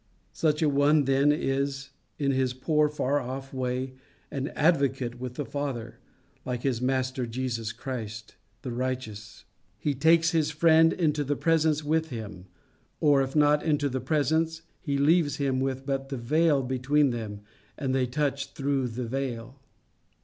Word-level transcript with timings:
Such 0.33 0.63
a 0.63 0.67
one 0.67 1.05
then 1.05 1.31
is, 1.31 1.91
in 2.17 2.31
his 2.31 2.55
poor, 2.55 2.89
far 2.89 3.19
off 3.19 3.53
way, 3.53 3.93
an 4.31 4.47
advocate 4.55 5.19
with 5.19 5.35
the 5.35 5.45
Father, 5.45 5.99
like 6.43 6.63
his 6.63 6.81
master, 6.81 7.27
Jesus 7.27 7.71
Christ, 7.71 8.33
The 8.63 8.71
Righteous. 8.71 9.45
He 9.77 9.93
takes 9.93 10.31
his 10.31 10.49
friend 10.49 10.91
into 10.91 11.23
the 11.23 11.35
presence 11.35 11.83
with 11.83 12.09
him, 12.09 12.47
or 12.99 13.21
if 13.21 13.35
not 13.35 13.61
into 13.61 13.89
the 13.89 14.01
presence, 14.01 14.63
he 14.79 14.97
leaves 14.97 15.35
him 15.35 15.59
with 15.59 15.85
but 15.85 16.09
the 16.09 16.17
veil 16.17 16.63
between 16.63 17.11
them, 17.11 17.41
and 17.77 17.93
they 17.93 18.07
touch 18.07 18.53
through 18.53 18.87
the 18.87 19.05
veil. 19.05 19.59